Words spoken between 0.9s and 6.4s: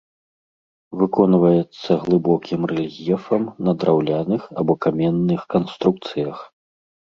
Выконваецца глыбокім рэльефам на драўляных або каменных канструкцыях.